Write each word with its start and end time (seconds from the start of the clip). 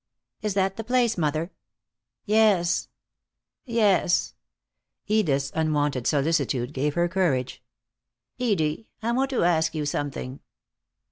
"Is 0.41 0.55
that 0.55 0.77
the 0.77 0.83
place, 0.83 1.15
mother?" 1.15 1.51
"Yes." 2.25 2.87
Edith's 3.67 5.51
unwonted 5.53 6.07
solicitude 6.07 6.73
gave 6.73 6.95
her 6.95 7.07
courage. 7.07 7.61
"Edie, 8.39 8.87
I 9.03 9.11
want 9.11 9.29
to 9.29 9.43
ask 9.43 9.75
you 9.75 9.85
something." 9.85 10.39